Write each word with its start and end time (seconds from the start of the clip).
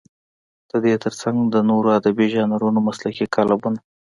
د 0.69 0.71
دې 0.83 0.93
تر 1.03 1.13
څنګ 1.21 1.37
د 1.45 1.55
نورو 1.69 1.87
ادبي 1.99 2.27
ژانرونو 2.33 2.79
مسلکي 2.87 3.25
قالبونه. 3.35 3.79